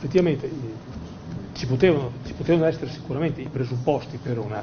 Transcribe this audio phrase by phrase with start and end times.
[0.00, 0.52] Effettivamente eh,
[1.54, 4.62] ci potevano, ci potevano essere sicuramente i presupposti per una,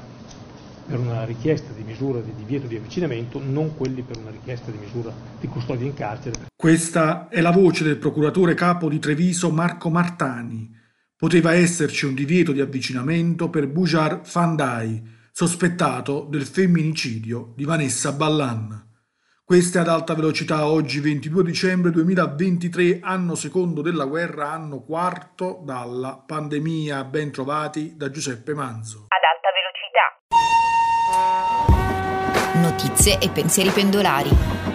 [0.88, 4.77] per una richiesta di misura di divieto di avvicinamento, non quelli per una richiesta di
[4.77, 6.45] misura di custodia in carcere.
[6.56, 10.73] Questa è la voce del procuratore capo di Treviso Marco Martani.
[11.18, 18.84] Poteva esserci un divieto di avvicinamento per Bujar Fandai, sospettato del femminicidio di Vanessa Ballan.
[19.48, 26.20] Queste ad alta velocità oggi 22 dicembre 2023, anno secondo della guerra, anno quarto dalla
[26.25, 27.04] pandemia.
[27.04, 29.05] Ben trovati da Giuseppe Manzo.
[29.08, 29.50] Ad alta
[32.50, 32.59] velocità.
[32.59, 34.74] Notizie e pensieri pendolari.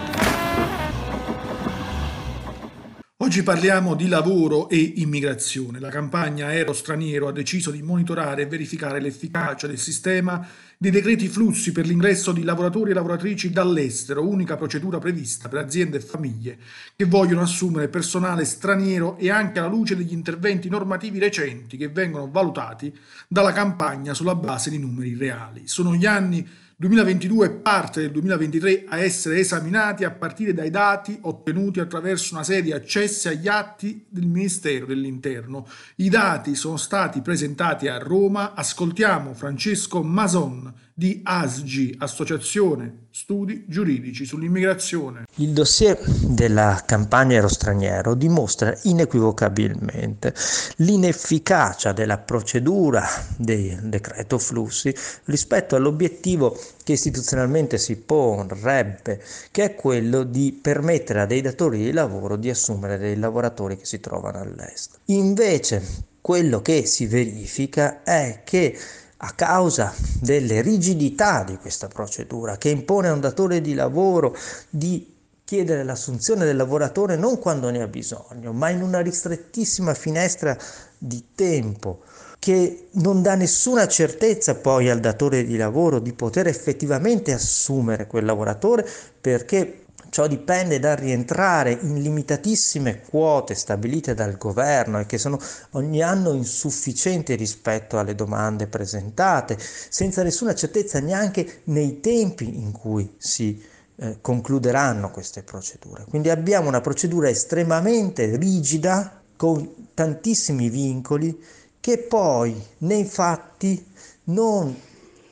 [3.31, 5.79] Oggi parliamo di lavoro e immigrazione.
[5.79, 10.45] La campagna Aero Straniero ha deciso di monitorare e verificare l'efficacia del sistema
[10.77, 15.95] dei decreti flussi per l'ingresso di lavoratori e lavoratrici dall'estero, unica procedura prevista per aziende
[15.95, 16.57] e famiglie
[16.93, 22.29] che vogliono assumere personale straniero e anche alla luce degli interventi normativi recenti che vengono
[22.29, 22.93] valutati
[23.29, 25.69] dalla campagna sulla base di numeri reali.
[25.69, 26.45] Sono gli anni
[26.81, 32.43] 2022 e parte del 2023 a essere esaminati a partire dai dati ottenuti attraverso una
[32.43, 35.67] serie di accessi agli atti del Ministero dell'Interno.
[35.97, 38.55] I dati sono stati presentati a Roma.
[38.55, 45.23] Ascoltiamo Francesco Mason di ASGI, Associazione Studi Giuridici sull'Immigrazione.
[45.37, 50.31] Il dossier della campagna Ero Straniero dimostra inequivocabilmente
[50.75, 53.03] l'inefficacia della procedura
[53.35, 61.25] del decreto flussi rispetto all'obiettivo che istituzionalmente si porrebbe, che è quello di permettere a
[61.25, 64.99] dei datori di lavoro di assumere dei lavoratori che si trovano all'estero.
[65.05, 68.77] Invece quello che si verifica è che
[69.23, 74.35] a causa delle rigidità di questa procedura che impone a un datore di lavoro
[74.69, 75.11] di
[75.43, 80.57] chiedere l'assunzione del lavoratore non quando ne ha bisogno, ma in una ristrettissima finestra
[80.97, 82.03] di tempo
[82.39, 88.25] che non dà nessuna certezza poi al datore di lavoro di poter effettivamente assumere quel
[88.25, 88.87] lavoratore
[89.19, 89.80] perché
[90.11, 95.39] Ciò dipende dal rientrare in limitatissime quote stabilite dal governo e che sono
[95.69, 103.15] ogni anno insufficienti rispetto alle domande presentate, senza nessuna certezza neanche nei tempi in cui
[103.17, 103.63] si
[103.95, 106.03] eh, concluderanno queste procedure.
[106.09, 111.41] Quindi abbiamo una procedura estremamente rigida con tantissimi vincoli
[111.79, 113.81] che poi nei fatti
[114.25, 114.75] non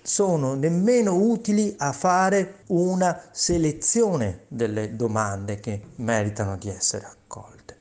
[0.09, 7.77] sono nemmeno utili a fare una selezione delle domande che meritano di essere accolte.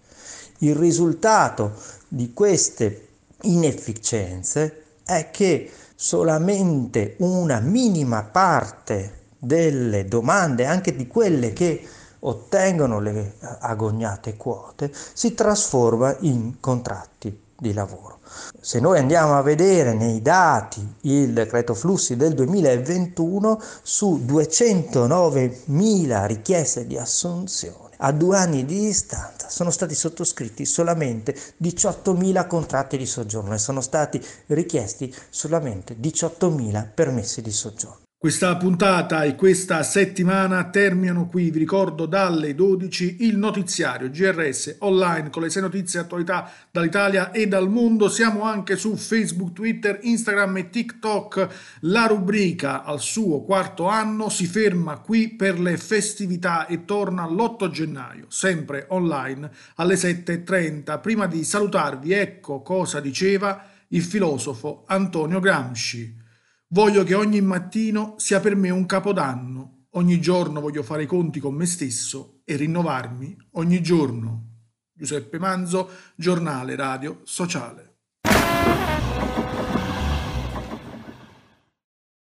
[0.58, 1.72] Il risultato
[2.06, 3.08] di queste
[3.44, 11.82] inefficienze è che solamente una minima parte delle domande, anche di quelle che
[12.18, 18.20] ottengono le agognate quote, si trasforma in contratti di lavoro.
[18.60, 26.86] Se noi andiamo a vedere nei dati il decreto flussi del 2021 su 209.000 richieste
[26.86, 33.54] di assunzione a due anni di distanza sono stati sottoscritti solamente 18.000 contratti di soggiorno
[33.54, 38.07] e sono stati richiesti solamente 18.000 permessi di soggiorno.
[38.20, 45.30] Questa puntata e questa settimana terminano qui, vi ricordo dalle 12 il notiziario GRS online
[45.30, 48.08] con le sei notizie e attualità dall'Italia e dal mondo.
[48.08, 51.48] Siamo anche su Facebook, Twitter, Instagram e TikTok.
[51.82, 57.70] La rubrica al suo quarto anno si ferma qui per le festività e torna l'8
[57.70, 61.00] gennaio, sempre online alle 7.30.
[61.00, 66.26] Prima di salutarvi ecco cosa diceva il filosofo Antonio Gramsci.
[66.70, 69.86] Voglio che ogni mattino sia per me un capodanno.
[69.92, 74.66] Ogni giorno voglio fare i conti con me stesso e rinnovarmi ogni giorno.
[74.92, 77.97] Giuseppe Manzo, giornale radio sociale.